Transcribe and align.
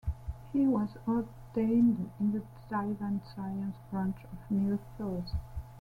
He 0.51 0.65
was 0.65 0.97
ordained 1.07 2.09
in 2.19 2.31
the 2.31 2.41
Divine 2.71 3.21
Science 3.35 3.77
branch 3.91 4.17
of 4.31 4.39
New 4.49 4.79
Thought. 4.97 5.35